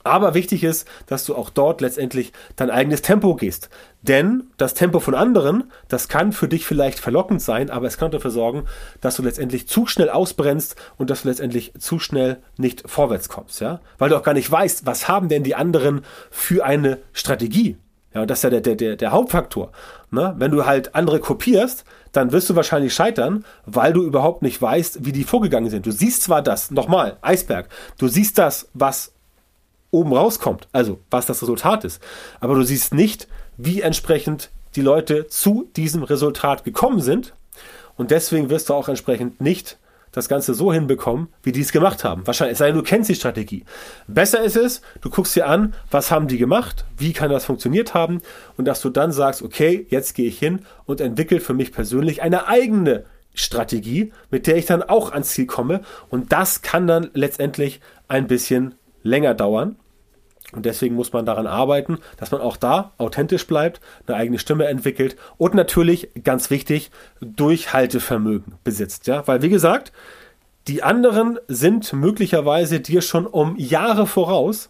Aber 0.04 0.34
wichtig 0.34 0.64
ist, 0.64 0.88
dass 1.08 1.26
du 1.26 1.36
auch 1.36 1.50
dort 1.50 1.82
letztendlich 1.82 2.34
dein 2.56 2.70
eigenes 2.70 3.02
Tempo 3.02 3.36
gehst. 3.36 3.70
Denn 4.02 4.44
das 4.58 4.74
Tempo 4.74 5.00
von 5.00 5.16
anderen, 5.16 5.72
das 5.88 6.10
kann 6.10 6.34
für 6.34 6.48
dich 6.48 6.66
vielleicht 6.66 7.00
verlockend 7.00 7.42
sein, 7.42 7.70
aber 7.70 7.88
es 7.88 7.98
kann 7.98 8.12
dafür 8.12 8.32
sorgen, 8.32 8.66
dass 9.00 9.16
du 9.16 9.24
letztendlich 9.24 9.68
zu 9.68 9.86
schnell 9.86 10.10
ausbrennst 10.10 10.76
und 10.98 11.10
dass 11.10 11.22
du 11.22 11.30
letztendlich 11.30 11.74
zu 11.80 12.00
schnell 12.00 12.38
nicht 12.58 12.84
vorwärts 12.86 13.30
kommst, 13.30 13.62
ja? 13.62 13.80
Weil 13.98 14.10
du 14.10 14.18
auch 14.18 14.24
gar 14.24 14.34
nicht 14.34 14.52
weißt, 14.52 14.86
was 14.86 15.08
haben 15.08 15.30
denn 15.30 15.44
die 15.44 15.56
anderen 15.56 16.02
für 16.32 16.66
eine 16.66 17.00
Strategie? 17.14 17.78
Ja, 18.14 18.26
das 18.26 18.40
ist 18.40 18.44
ja 18.44 18.50
der, 18.52 18.62
der, 18.62 18.76
der, 18.76 18.96
der 18.96 19.12
Hauptfaktor. 19.12 19.72
Ne? 20.12 20.36
Wenn 20.38 20.52
du 20.52 20.66
halt 20.66 20.94
andere 20.94 21.20
kopierst, 21.20 21.84
dann 22.12 22.32
wirst 22.32 22.50
du 22.50 22.56
wahrscheinlich 22.56 22.94
scheitern, 22.94 23.44
weil 23.66 23.92
du 23.92 24.04
überhaupt 24.04 24.44
nicht 24.44 24.62
weißt, 24.62 25.04
wie 25.04 25.12
die 25.12 25.24
vorgegangen 25.24 25.72
sind. 25.72 25.86
Du 25.86 25.92
siehst 25.92 26.22
zwar 26.22 26.44
das, 26.44 26.70
nochmal, 26.70 27.18
Eisberg, 27.22 27.70
du 27.98 28.08
siehst 28.08 28.38
das, 28.38 28.70
was 28.74 29.13
oben 29.94 30.14
rauskommt, 30.14 30.68
also 30.72 31.00
was 31.10 31.26
das 31.26 31.42
Resultat 31.42 31.86
ist. 31.86 32.02
Aber 32.40 32.56
du 32.56 32.64
siehst 32.64 32.94
nicht, 32.94 33.28
wie 33.58 33.82
entsprechend 33.82 34.50
die 34.76 34.82
Leute 34.82 35.28
zu 35.28 35.70
diesem 35.76 36.04
Resultat 36.04 36.64
gekommen 36.64 37.00
sind. 37.00 37.34
Und 37.96 38.12
deswegen 38.12 38.50
wirst 38.50 38.70
du 38.70 38.74
auch 38.74 38.90
entsprechend 38.90 39.40
nicht 39.40 39.78
das 40.12 40.30
Ganze 40.30 40.54
so 40.54 40.72
hinbekommen, 40.72 41.28
wie 41.42 41.52
die 41.52 41.62
es 41.62 41.72
gemacht 41.72 42.04
haben. 42.04 42.26
Wahrscheinlich, 42.26 42.54
es 42.54 42.60
sei 42.60 42.68
denn, 42.68 42.76
du 42.76 42.84
kennst 42.84 43.10
die 43.10 43.16
Strategie. 43.16 43.66
Besser 44.08 44.44
ist 44.44 44.56
es, 44.56 44.82
du 45.02 45.10
guckst 45.10 45.36
dir 45.36 45.48
an, 45.48 45.74
was 45.92 46.12
haben 46.12 46.28
die 46.28 46.38
gemacht, 46.38 46.86
wie 46.98 47.14
kann 47.14 47.32
das 47.32 47.46
funktioniert 47.46 47.94
haben 47.94 48.22
und 48.56 48.66
dass 48.66 48.82
du 48.82 48.90
dann 48.90 49.12
sagst, 49.12 49.42
okay, 49.42 49.88
jetzt 49.90 50.14
gehe 50.14 50.28
ich 50.28 50.38
hin 50.38 50.66
und 50.86 51.02
entwickle 51.02 51.40
für 51.40 51.54
mich 51.54 51.72
persönlich 51.72 52.22
eine 52.22 52.48
eigene 52.48 53.06
Strategie, 53.34 54.14
mit 54.30 54.46
der 54.46 54.58
ich 54.58 54.68
dann 54.68 54.84
auch 54.84 55.12
ans 55.12 55.30
Ziel 55.30 55.48
komme. 55.48 55.82
Und 56.10 56.32
das 56.32 56.62
kann 56.62 56.86
dann 56.86 57.10
letztendlich 57.14 57.82
ein 58.08 58.28
bisschen 58.28 58.76
länger 59.02 59.34
dauern. 59.34 59.78
Und 60.56 60.66
deswegen 60.66 60.96
muss 60.96 61.14
man 61.14 61.26
daran 61.26 61.48
arbeiten, 61.48 62.00
dass 62.18 62.32
man 62.32 62.42
auch 62.42 62.58
da 62.58 62.92
authentisch 62.98 63.48
bleibt, 63.48 63.82
eine 64.08 64.18
eigene 64.18 64.40
Stimme 64.40 64.66
entwickelt 64.66 65.16
und 65.38 65.54
natürlich, 65.54 66.10
ganz 66.24 66.50
wichtig, 66.50 66.92
Durchhaltevermögen 67.22 68.56
besitzt. 68.64 69.08
Ja, 69.08 69.28
weil 69.28 69.42
wie 69.42 69.50
gesagt, 69.50 69.92
die 70.68 70.84
anderen 70.84 71.40
sind 71.48 71.92
möglicherweise 71.94 72.80
dir 72.80 73.02
schon 73.02 73.28
um 73.28 73.58
Jahre 73.58 74.08
voraus 74.08 74.70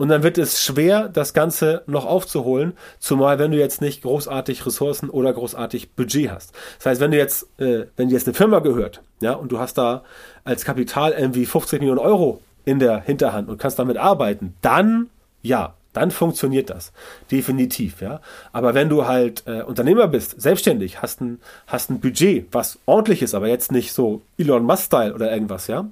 und 0.00 0.08
dann 0.08 0.22
wird 0.22 0.38
es 0.38 0.64
schwer, 0.64 1.10
das 1.10 1.34
Ganze 1.34 1.82
noch 1.86 2.06
aufzuholen, 2.06 2.72
zumal 2.98 3.38
wenn 3.38 3.50
du 3.50 3.58
jetzt 3.58 3.82
nicht 3.82 4.00
großartig 4.00 4.64
Ressourcen 4.64 5.10
oder 5.10 5.30
großartig 5.32 5.92
Budget 5.92 6.30
hast. 6.30 6.54
Das 6.78 6.86
heißt, 6.86 7.00
wenn 7.02 7.10
du 7.10 7.18
jetzt, 7.18 7.48
äh, 7.60 7.84
wenn 7.96 8.08
dir 8.08 8.14
jetzt 8.14 8.26
eine 8.26 8.32
Firma 8.32 8.60
gehört, 8.60 9.02
ja, 9.20 9.34
und 9.34 9.52
du 9.52 9.58
hast 9.58 9.76
da 9.76 10.02
als 10.42 10.64
Kapital 10.64 11.12
irgendwie 11.12 11.44
50 11.44 11.80
Millionen 11.80 11.98
Euro 11.98 12.40
in 12.64 12.78
der 12.78 13.00
Hinterhand 13.00 13.48
und 13.48 13.58
kannst 13.58 13.78
damit 13.78 13.96
arbeiten, 13.96 14.54
dann 14.62 15.10
ja, 15.42 15.74
dann 15.92 16.12
funktioniert 16.12 16.70
das. 16.70 16.92
Definitiv, 17.32 18.00
ja. 18.00 18.20
Aber 18.52 18.74
wenn 18.74 18.88
du 18.88 19.06
halt 19.06 19.42
äh, 19.46 19.62
Unternehmer 19.62 20.06
bist, 20.06 20.40
selbstständig, 20.40 21.02
hast 21.02 21.20
ein, 21.20 21.40
hast 21.66 21.90
ein 21.90 22.00
Budget, 22.00 22.46
was 22.52 22.78
ordentlich 22.86 23.22
ist, 23.22 23.34
aber 23.34 23.48
jetzt 23.48 23.72
nicht 23.72 23.92
so 23.92 24.22
Elon 24.38 24.62
Musk-Style 24.64 25.12
oder 25.12 25.32
irgendwas, 25.32 25.66
ja, 25.66 25.88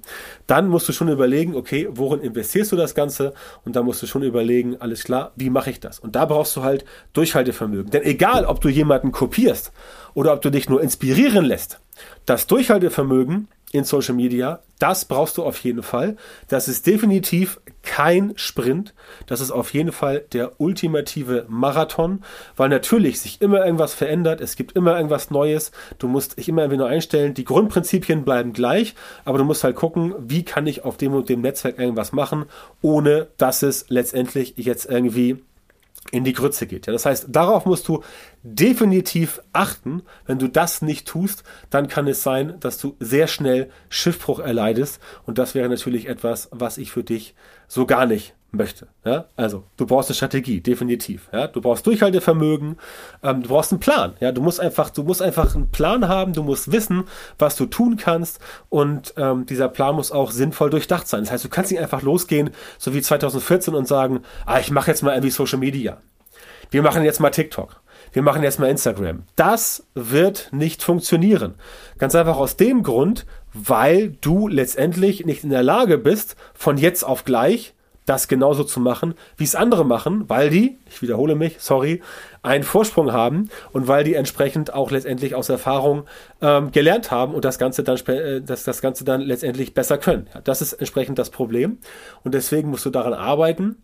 dann 0.47 0.69
musst 0.69 0.87
du 0.87 0.93
schon 0.93 1.09
überlegen, 1.09 1.53
okay, 1.55 1.89
worin 1.91 2.21
investierst 2.21 2.71
du 2.71 2.77
das 2.77 2.95
Ganze? 2.95 3.33
Und 3.65 3.75
da 3.75 3.83
musst 3.83 4.01
du 4.01 4.07
schon 4.07 4.23
überlegen, 4.23 4.77
alles 4.79 5.03
klar, 5.03 5.31
wie 5.35 5.49
mache 5.49 5.69
ich 5.69 5.81
das? 5.81 5.99
Und 5.99 6.15
da 6.15 6.25
brauchst 6.25 6.55
du 6.55 6.63
halt 6.63 6.85
Durchhaltevermögen. 7.11 7.91
Denn 7.91 8.03
egal, 8.03 8.45
ob 8.45 8.61
du 8.61 8.69
jemanden 8.69 9.11
kopierst 9.11 9.73
oder 10.13 10.33
ob 10.33 10.41
du 10.41 10.49
dich 10.49 10.69
nur 10.69 10.81
inspirieren 10.81 11.43
lässt, 11.43 11.81
das 12.25 12.47
Durchhaltevermögen 12.47 13.49
in 13.71 13.83
Social 13.83 14.15
Media. 14.15 14.61
Das 14.79 15.05
brauchst 15.05 15.37
du 15.37 15.43
auf 15.43 15.59
jeden 15.59 15.83
Fall. 15.83 16.15
Das 16.47 16.67
ist 16.67 16.87
definitiv 16.87 17.59
kein 17.83 18.33
Sprint. 18.35 18.93
Das 19.27 19.41
ist 19.41 19.51
auf 19.51 19.73
jeden 19.73 19.91
Fall 19.91 20.23
der 20.31 20.59
ultimative 20.59 21.45
Marathon, 21.49 22.23
weil 22.55 22.69
natürlich 22.69 23.19
sich 23.19 23.41
immer 23.41 23.65
irgendwas 23.65 23.93
verändert. 23.93 24.41
Es 24.41 24.55
gibt 24.55 24.73
immer 24.73 24.95
irgendwas 24.95 25.31
Neues. 25.31 25.71
Du 25.97 26.07
musst 26.07 26.37
dich 26.37 26.47
immer 26.47 26.71
wieder 26.71 26.87
einstellen. 26.87 27.33
Die 27.33 27.43
Grundprinzipien 27.43 28.23
bleiben 28.23 28.53
gleich, 28.53 28.95
aber 29.25 29.37
du 29.37 29.43
musst 29.43 29.63
halt 29.63 29.75
gucken, 29.75 30.15
wie 30.17 30.43
kann 30.43 30.65
ich 30.65 30.85
auf 30.85 30.97
dem 30.97 31.13
und 31.13 31.27
dem 31.29 31.41
Netzwerk 31.41 31.77
irgendwas 31.77 32.13
machen, 32.13 32.45
ohne 32.81 33.27
dass 33.37 33.63
es 33.63 33.85
letztendlich 33.89 34.53
jetzt 34.57 34.85
irgendwie 34.85 35.43
in 36.11 36.23
die 36.23 36.33
Grütze 36.33 36.65
geht. 36.65 36.87
Ja, 36.87 36.93
das 36.93 37.05
heißt, 37.05 37.27
darauf 37.29 37.65
musst 37.65 37.87
du 37.87 38.03
definitiv 38.41 39.41
achten. 39.53 40.03
Wenn 40.25 40.39
du 40.39 40.47
das 40.47 40.81
nicht 40.81 41.07
tust, 41.07 41.43
dann 41.69 41.87
kann 41.87 42.07
es 42.07 42.23
sein, 42.23 42.59
dass 42.59 42.77
du 42.77 42.95
sehr 42.99 43.27
schnell 43.27 43.69
Schiffbruch 43.89 44.39
erleidest. 44.39 44.99
Und 45.25 45.37
das 45.37 45.55
wäre 45.55 45.69
natürlich 45.69 46.07
etwas, 46.07 46.49
was 46.51 46.77
ich 46.77 46.91
für 46.91 47.03
dich 47.03 47.35
so 47.67 47.85
gar 47.85 48.05
nicht 48.05 48.33
möchte. 48.51 48.87
Ja? 49.05 49.25
Also, 49.35 49.63
du 49.77 49.85
brauchst 49.85 50.09
eine 50.09 50.15
Strategie, 50.15 50.61
definitiv. 50.61 51.29
Ja? 51.31 51.47
Du 51.47 51.61
brauchst 51.61 51.85
Durchhaltevermögen, 51.85 52.77
ähm, 53.23 53.43
du 53.43 53.49
brauchst 53.49 53.71
einen 53.71 53.79
Plan. 53.79 54.13
Ja? 54.19 54.31
Du 54.31 54.41
musst 54.41 54.59
einfach, 54.59 54.89
du 54.89 55.03
musst 55.03 55.21
einfach 55.21 55.55
einen 55.55 55.69
Plan 55.69 56.07
haben, 56.07 56.33
du 56.33 56.43
musst 56.43 56.71
wissen, 56.71 57.05
was 57.37 57.55
du 57.55 57.65
tun 57.65 57.97
kannst 57.97 58.39
und 58.69 59.13
ähm, 59.17 59.45
dieser 59.45 59.69
Plan 59.69 59.95
muss 59.95 60.11
auch 60.11 60.31
sinnvoll 60.31 60.69
durchdacht 60.69 61.07
sein. 61.07 61.21
Das 61.23 61.31
heißt, 61.31 61.45
du 61.45 61.49
kannst 61.49 61.71
nicht 61.71 61.81
einfach 61.81 62.01
losgehen, 62.01 62.51
so 62.77 62.93
wie 62.93 63.01
2014 63.01 63.73
und 63.75 63.87
sagen, 63.87 64.21
ah, 64.45 64.59
ich 64.59 64.71
mache 64.71 64.91
jetzt 64.91 65.03
mal 65.03 65.13
irgendwie 65.13 65.31
Social 65.31 65.59
Media. 65.59 65.97
Wir 66.71 66.81
machen 66.83 67.03
jetzt 67.03 67.19
mal 67.19 67.31
TikTok. 67.31 67.81
Wir 68.11 68.21
machen 68.21 68.43
jetzt 68.43 68.59
mal 68.59 68.69
Instagram. 68.69 69.23
Das 69.35 69.85
wird 69.93 70.49
nicht 70.51 70.83
funktionieren. 70.83 71.55
Ganz 71.97 72.15
einfach 72.15 72.37
aus 72.37 72.57
dem 72.57 72.83
Grund, 72.83 73.25
weil 73.53 74.09
du 74.21 74.47
letztendlich 74.47 75.25
nicht 75.25 75.43
in 75.43 75.49
der 75.49 75.63
Lage 75.63 75.97
bist, 75.97 76.35
von 76.53 76.77
jetzt 76.77 77.03
auf 77.03 77.23
gleich 77.23 77.73
das 78.09 78.27
genauso 78.27 78.63
zu 78.63 78.79
machen, 78.79 79.13
wie 79.37 79.43
es 79.43 79.55
andere 79.55 79.85
machen, 79.85 80.27
weil 80.27 80.49
die, 80.49 80.79
ich 80.89 81.01
wiederhole 81.01 81.35
mich, 81.35 81.57
sorry, 81.59 82.01
einen 82.41 82.63
Vorsprung 82.63 83.11
haben 83.11 83.49
und 83.71 83.87
weil 83.87 84.03
die 84.03 84.15
entsprechend 84.15 84.73
auch 84.73 84.89
letztendlich 84.89 85.35
aus 85.35 85.49
Erfahrung 85.49 86.05
ähm, 86.41 86.71
gelernt 86.71 87.11
haben 87.11 87.35
und 87.35 87.45
das 87.45 87.59
Ganze 87.59 87.83
dann, 87.83 87.97
äh, 88.07 88.41
das, 88.41 88.63
das 88.63 88.81
Ganze 88.81 89.05
dann 89.05 89.21
letztendlich 89.21 89.75
besser 89.75 89.99
können. 89.99 90.27
Ja, 90.33 90.41
das 90.41 90.61
ist 90.61 90.73
entsprechend 90.73 91.19
das 91.19 91.29
Problem 91.29 91.77
und 92.23 92.33
deswegen 92.33 92.69
musst 92.69 92.85
du 92.85 92.89
daran 92.89 93.13
arbeiten, 93.13 93.77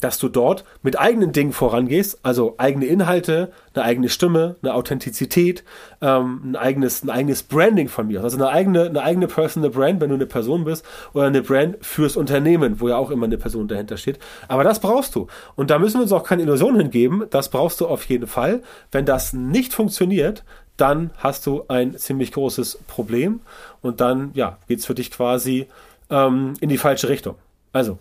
dass 0.00 0.18
du 0.18 0.28
dort 0.28 0.64
mit 0.82 0.98
eigenen 0.98 1.32
Dingen 1.32 1.52
vorangehst, 1.52 2.20
also 2.22 2.54
eigene 2.58 2.86
Inhalte, 2.86 3.52
eine 3.74 3.84
eigene 3.84 4.08
Stimme, 4.10 4.56
eine 4.62 4.74
Authentizität, 4.74 5.64
ähm, 6.02 6.42
ein 6.44 6.56
eigenes, 6.56 7.02
ein 7.02 7.10
eigenes 7.10 7.42
Branding 7.42 7.88
von 7.88 8.06
mir, 8.06 8.22
also 8.22 8.36
eine 8.36 8.48
eigene, 8.48 8.84
eine 8.84 9.02
eigene 9.02 9.28
Personal 9.28 9.70
Brand, 9.70 10.00
wenn 10.00 10.10
du 10.10 10.14
eine 10.14 10.26
Person 10.26 10.64
bist, 10.64 10.84
oder 11.14 11.26
eine 11.26 11.42
Brand 11.42 11.78
fürs 11.80 12.16
Unternehmen, 12.16 12.80
wo 12.80 12.88
ja 12.88 12.96
auch 12.96 13.10
immer 13.10 13.26
eine 13.26 13.38
Person 13.38 13.66
dahinter 13.66 13.96
steht. 13.96 14.18
Aber 14.46 14.62
das 14.62 14.80
brauchst 14.80 15.14
du. 15.14 15.26
Und 15.56 15.70
da 15.70 15.78
müssen 15.78 15.98
wir 15.98 16.02
uns 16.02 16.12
auch 16.12 16.24
keine 16.24 16.42
Illusionen 16.42 16.80
hingeben. 16.80 17.24
Das 17.30 17.48
brauchst 17.48 17.80
du 17.80 17.86
auf 17.86 18.04
jeden 18.04 18.26
Fall. 18.26 18.62
Wenn 18.92 19.06
das 19.06 19.32
nicht 19.32 19.72
funktioniert, 19.72 20.44
dann 20.76 21.10
hast 21.16 21.46
du 21.46 21.64
ein 21.68 21.96
ziemlich 21.96 22.32
großes 22.32 22.80
Problem 22.86 23.40
und 23.80 24.00
dann, 24.00 24.30
ja, 24.34 24.58
geht's 24.68 24.86
für 24.86 24.94
dich 24.94 25.10
quasi 25.10 25.66
ähm, 26.10 26.54
in 26.60 26.68
die 26.68 26.78
falsche 26.78 27.08
Richtung. 27.08 27.34
Also, 27.72 27.98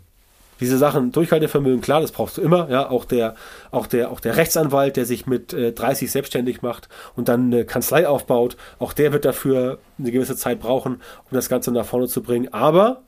diese 0.59 0.77
Sachen, 0.77 1.11
Durchhaltevermögen, 1.11 1.81
klar, 1.81 2.01
das 2.01 2.11
brauchst 2.11 2.37
du 2.37 2.41
immer. 2.41 2.69
Ja, 2.69 2.89
auch 2.89 3.05
der, 3.05 3.35
auch 3.71 3.87
der, 3.87 4.11
auch 4.11 4.19
der 4.19 4.37
Rechtsanwalt, 4.37 4.97
der 4.97 5.05
sich 5.05 5.27
mit 5.27 5.53
äh, 5.53 5.71
30 5.71 6.11
selbstständig 6.11 6.61
macht 6.61 6.89
und 7.15 7.29
dann 7.29 7.47
eine 7.47 7.65
Kanzlei 7.65 8.07
aufbaut, 8.07 8.57
auch 8.79 8.93
der 8.93 9.13
wird 9.13 9.25
dafür 9.25 9.79
eine 9.99 10.11
gewisse 10.11 10.35
Zeit 10.35 10.59
brauchen, 10.59 10.95
um 11.29 11.31
das 11.31 11.49
Ganze 11.49 11.71
nach 11.71 11.85
vorne 11.85 12.07
zu 12.07 12.21
bringen. 12.21 12.53
Aber 12.53 13.03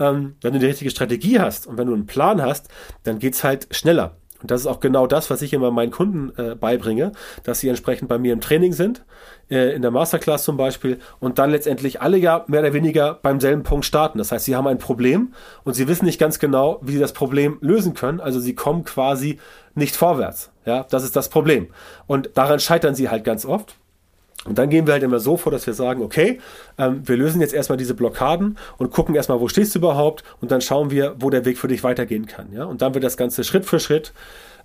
ähm, 0.00 0.36
wenn 0.42 0.52
du 0.52 0.58
die 0.58 0.66
richtige 0.66 0.90
Strategie 0.90 1.40
hast 1.40 1.66
und 1.66 1.78
wenn 1.78 1.86
du 1.86 1.94
einen 1.94 2.06
Plan 2.06 2.42
hast, 2.42 2.68
dann 3.04 3.18
geht's 3.18 3.44
halt 3.44 3.68
schneller. 3.70 4.16
Und 4.42 4.50
das 4.50 4.62
ist 4.62 4.66
auch 4.66 4.80
genau 4.80 5.06
das, 5.06 5.30
was 5.30 5.40
ich 5.42 5.52
immer 5.52 5.70
meinen 5.70 5.90
Kunden 5.90 6.32
äh, 6.36 6.54
beibringe, 6.54 7.12
dass 7.44 7.60
sie 7.60 7.68
entsprechend 7.68 8.08
bei 8.08 8.18
mir 8.18 8.32
im 8.32 8.40
Training 8.40 8.72
sind, 8.72 9.04
äh, 9.50 9.74
in 9.74 9.82
der 9.82 9.90
Masterclass 9.90 10.44
zum 10.44 10.56
Beispiel, 10.56 10.98
und 11.20 11.38
dann 11.38 11.50
letztendlich 11.50 12.02
alle 12.02 12.18
ja 12.18 12.44
mehr 12.48 12.60
oder 12.60 12.72
weniger 12.72 13.14
beim 13.14 13.40
selben 13.40 13.62
Punkt 13.62 13.86
starten. 13.86 14.18
Das 14.18 14.32
heißt, 14.32 14.44
sie 14.44 14.56
haben 14.56 14.66
ein 14.66 14.78
Problem 14.78 15.32
und 15.64 15.74
sie 15.74 15.88
wissen 15.88 16.04
nicht 16.04 16.18
ganz 16.18 16.38
genau, 16.38 16.80
wie 16.82 16.92
sie 16.92 16.98
das 16.98 17.12
Problem 17.12 17.58
lösen 17.60 17.94
können. 17.94 18.20
Also 18.20 18.40
sie 18.40 18.54
kommen 18.54 18.84
quasi 18.84 19.38
nicht 19.74 19.96
vorwärts. 19.96 20.50
Ja, 20.64 20.84
das 20.90 21.02
ist 21.04 21.16
das 21.16 21.28
Problem. 21.28 21.68
Und 22.06 22.30
daran 22.34 22.60
scheitern 22.60 22.94
sie 22.94 23.08
halt 23.08 23.24
ganz 23.24 23.44
oft. 23.44 23.76
Und 24.44 24.58
dann 24.58 24.70
gehen 24.70 24.86
wir 24.86 24.94
halt 24.94 25.04
immer 25.04 25.20
so 25.20 25.36
vor, 25.36 25.52
dass 25.52 25.66
wir 25.66 25.74
sagen, 25.74 26.02
okay, 26.02 26.40
ähm, 26.76 27.02
wir 27.06 27.16
lösen 27.16 27.40
jetzt 27.40 27.54
erstmal 27.54 27.78
diese 27.78 27.94
Blockaden 27.94 28.58
und 28.76 28.90
gucken 28.90 29.14
erstmal, 29.14 29.40
wo 29.40 29.48
stehst 29.48 29.74
du 29.74 29.78
überhaupt 29.78 30.24
und 30.40 30.50
dann 30.50 30.60
schauen 30.60 30.90
wir, 30.90 31.14
wo 31.20 31.30
der 31.30 31.44
Weg 31.44 31.58
für 31.58 31.68
dich 31.68 31.84
weitergehen 31.84 32.26
kann. 32.26 32.52
Ja? 32.52 32.64
Und 32.64 32.82
dann 32.82 32.94
wird 32.94 33.04
das 33.04 33.16
Ganze 33.16 33.44
Schritt 33.44 33.66
für 33.66 33.78
Schritt 33.78 34.12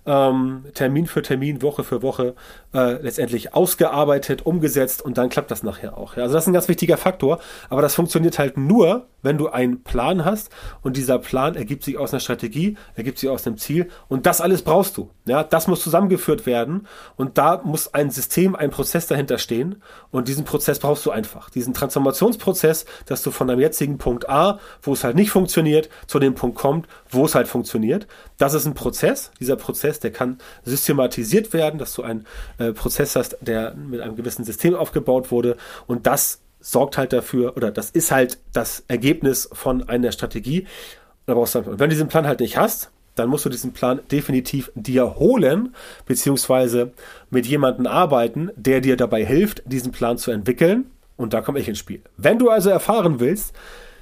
ähm, 0.08 0.64
Termin 0.74 1.06
für 1.06 1.22
Termin, 1.22 1.62
Woche 1.62 1.84
für 1.84 2.02
Woche 2.02 2.34
äh, 2.74 3.00
letztendlich 3.02 3.54
ausgearbeitet, 3.54 4.44
umgesetzt 4.46 5.02
und 5.02 5.18
dann 5.18 5.28
klappt 5.28 5.50
das 5.50 5.62
nachher 5.62 5.96
auch. 5.96 6.16
Ja? 6.16 6.22
Also 6.24 6.34
das 6.34 6.44
ist 6.44 6.48
ein 6.48 6.54
ganz 6.54 6.68
wichtiger 6.68 6.96
Faktor, 6.96 7.40
aber 7.68 7.82
das 7.82 7.94
funktioniert 7.94 8.38
halt 8.38 8.56
nur, 8.56 9.06
wenn 9.22 9.38
du 9.38 9.48
einen 9.48 9.82
Plan 9.82 10.24
hast 10.24 10.50
und 10.82 10.96
dieser 10.96 11.18
Plan 11.18 11.54
ergibt 11.54 11.84
sich 11.84 11.98
aus 11.98 12.12
einer 12.12 12.20
Strategie, 12.20 12.76
ergibt 12.94 13.18
sich 13.18 13.28
aus 13.28 13.46
einem 13.46 13.58
Ziel 13.58 13.88
und 14.08 14.26
das 14.26 14.40
alles 14.40 14.62
brauchst 14.62 14.96
du. 14.96 15.10
Ja, 15.26 15.42
das 15.44 15.66
muss 15.66 15.82
zusammengeführt 15.82 16.46
werden 16.46 16.86
und 17.16 17.38
da 17.38 17.60
muss 17.64 17.94
ein 17.94 18.10
System, 18.10 18.54
ein 18.54 18.70
Prozess 18.70 19.06
dahinter 19.06 19.38
stehen 19.38 19.82
und 20.10 20.28
diesen 20.28 20.44
Prozess 20.44 20.78
brauchst 20.78 21.04
du 21.06 21.10
einfach. 21.10 21.50
Diesen 21.50 21.74
Transformationsprozess, 21.74 22.86
dass 23.06 23.22
du 23.22 23.30
von 23.30 23.48
deinem 23.48 23.60
jetzigen 23.60 23.98
Punkt 23.98 24.28
A, 24.28 24.58
wo 24.82 24.92
es 24.92 25.04
halt 25.04 25.16
nicht 25.16 25.30
funktioniert, 25.30 25.88
zu 26.06 26.18
dem 26.18 26.34
Punkt 26.34 26.56
kommt, 26.56 26.86
wo 27.10 27.24
es 27.24 27.34
halt 27.34 27.48
funktioniert. 27.48 28.06
Das 28.38 28.54
ist 28.54 28.66
ein 28.66 28.74
Prozess. 28.74 29.30
Dieser 29.40 29.56
Prozess, 29.56 30.00
der 30.00 30.12
kann 30.12 30.38
systematisiert 30.64 31.52
werden, 31.52 31.78
dass 31.78 31.94
du 31.94 32.02
einen 32.02 32.26
äh, 32.58 32.72
Prozess 32.72 33.16
hast, 33.16 33.36
der 33.40 33.74
mit 33.74 34.00
einem 34.00 34.16
gewissen 34.16 34.44
System 34.44 34.74
aufgebaut 34.74 35.30
wurde 35.30 35.56
und 35.86 36.06
das 36.06 36.40
sorgt 36.60 36.98
halt 36.98 37.12
dafür, 37.12 37.56
oder 37.56 37.70
das 37.70 37.90
ist 37.90 38.10
halt 38.10 38.38
das 38.52 38.84
Ergebnis 38.88 39.48
von 39.52 39.88
einer 39.88 40.12
Strategie. 40.12 40.66
Und 41.26 41.36
wenn 41.36 41.78
du 41.78 41.88
diesen 41.88 42.08
Plan 42.08 42.26
halt 42.26 42.40
nicht 42.40 42.56
hast, 42.56 42.90
dann 43.14 43.28
musst 43.28 43.44
du 43.44 43.48
diesen 43.48 43.72
Plan 43.72 44.00
definitiv 44.10 44.70
dir 44.74 45.16
holen, 45.16 45.74
beziehungsweise 46.06 46.92
mit 47.30 47.46
jemandem 47.46 47.86
arbeiten, 47.86 48.50
der 48.56 48.80
dir 48.80 48.96
dabei 48.96 49.24
hilft, 49.24 49.62
diesen 49.66 49.92
Plan 49.92 50.18
zu 50.18 50.30
entwickeln. 50.30 50.90
Und 51.16 51.34
da 51.34 51.40
komme 51.40 51.58
ich 51.58 51.68
ins 51.68 51.78
Spiel. 51.78 52.00
Wenn 52.16 52.38
du 52.38 52.48
also 52.48 52.70
erfahren 52.70 53.18
willst, 53.18 53.52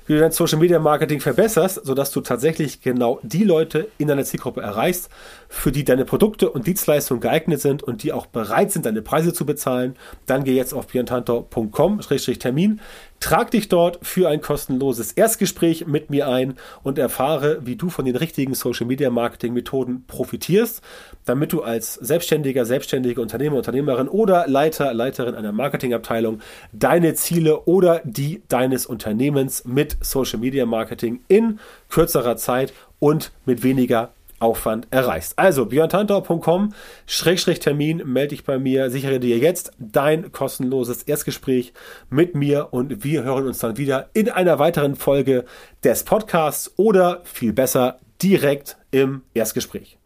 wie 0.06 0.12
du 0.12 0.20
dein 0.20 0.32
Social 0.32 0.58
Media 0.58 0.78
Marketing 0.78 1.20
verbesserst, 1.20 1.84
sodass 1.84 2.12
du 2.12 2.20
tatsächlich 2.20 2.80
genau 2.80 3.18
die 3.22 3.42
Leute 3.42 3.88
in 3.98 4.08
deiner 4.08 4.24
Zielgruppe 4.24 4.60
erreichst, 4.60 5.08
für 5.56 5.72
die 5.72 5.84
deine 5.84 6.04
Produkte 6.04 6.50
und 6.50 6.66
Dienstleistungen 6.66 7.20
geeignet 7.20 7.60
sind 7.60 7.82
und 7.82 8.02
die 8.02 8.12
auch 8.12 8.26
bereit 8.26 8.70
sind, 8.72 8.86
deine 8.86 9.02
Preise 9.02 9.32
zu 9.32 9.46
bezahlen, 9.46 9.94
dann 10.26 10.44
geh 10.44 10.54
jetzt 10.54 10.74
auf 10.74 10.86
biantantor.com-termin, 10.88 12.80
Trag 13.18 13.50
dich 13.50 13.68
dort 13.68 13.98
für 14.02 14.28
ein 14.28 14.42
kostenloses 14.42 15.12
Erstgespräch 15.12 15.86
mit 15.86 16.10
mir 16.10 16.28
ein 16.28 16.54
und 16.82 16.98
erfahre, 16.98 17.64
wie 17.64 17.76
du 17.76 17.88
von 17.88 18.04
den 18.04 18.14
richtigen 18.14 18.54
Social 18.54 18.86
Media 18.86 19.10
Marketing 19.10 19.54
Methoden 19.54 20.04
profitierst, 20.06 20.82
damit 21.24 21.52
du 21.52 21.62
als 21.62 21.94
Selbstständiger, 21.94 22.66
selbstständige 22.66 23.20
Unternehmer, 23.20 23.56
Unternehmerin 23.56 24.08
oder 24.08 24.46
Leiter, 24.46 24.92
Leiterin 24.92 25.34
einer 25.34 25.52
Marketingabteilung 25.52 26.40
deine 26.72 27.14
Ziele 27.14 27.62
oder 27.62 28.02
die 28.04 28.42
deines 28.48 28.86
Unternehmens 28.86 29.64
mit 29.64 29.96
Social 30.02 30.38
Media 30.38 30.66
Marketing 30.66 31.20
in 31.26 31.58
kürzerer 31.88 32.36
Zeit 32.36 32.74
und 32.98 33.32
mit 33.46 33.62
weniger 33.62 34.10
Aufwand 34.38 34.88
erreichst. 34.90 35.38
Also 35.38 35.66
björntantau.com 35.66 36.72
Schrägstrich 37.06 37.60
Termin, 37.60 38.02
melde 38.04 38.28
dich 38.28 38.44
bei 38.44 38.58
mir, 38.58 38.90
sichere 38.90 39.20
dir 39.20 39.38
jetzt 39.38 39.72
dein 39.78 40.32
kostenloses 40.32 41.02
Erstgespräch 41.02 41.72
mit 42.10 42.34
mir 42.34 42.68
und 42.72 43.04
wir 43.04 43.24
hören 43.24 43.46
uns 43.46 43.58
dann 43.58 43.76
wieder 43.76 44.10
in 44.12 44.30
einer 44.30 44.58
weiteren 44.58 44.96
Folge 44.96 45.44
des 45.84 46.04
Podcasts 46.04 46.72
oder 46.76 47.22
viel 47.24 47.52
besser 47.52 47.98
direkt 48.22 48.76
im 48.90 49.22
Erstgespräch. 49.34 49.98